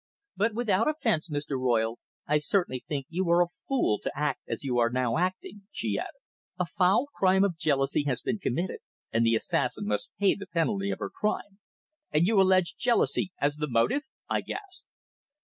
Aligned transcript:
But, 0.35 0.55
without 0.55 0.87
offence, 0.87 1.29
Mr. 1.29 1.59
Royle, 1.59 1.99
I 2.25 2.39
certainly 2.39 2.83
think 2.87 3.05
you 3.09 3.29
are 3.29 3.43
a 3.43 3.49
fool 3.67 3.99
to 4.01 4.11
act 4.17 4.41
as 4.47 4.63
you 4.63 4.79
are 4.79 4.89
now 4.89 5.19
acting," 5.19 5.67
she 5.69 5.95
added. 5.99 6.19
"A 6.57 6.65
foul 6.65 7.05
crime 7.15 7.43
of 7.43 7.55
jealousy 7.55 8.05
has 8.05 8.19
been 8.19 8.39
committed, 8.39 8.79
and 9.11 9.23
the 9.23 9.35
assassin 9.35 9.85
must 9.85 10.09
pay 10.19 10.33
the 10.33 10.47
penalty 10.47 10.89
of 10.89 10.97
her 10.97 11.11
crime." 11.11 11.59
"And 12.09 12.25
you 12.25 12.41
allege 12.41 12.75
jealousy 12.75 13.31
as 13.39 13.57
the 13.57 13.69
motive?" 13.69 14.01
I 14.27 14.41
gasped. 14.41 14.87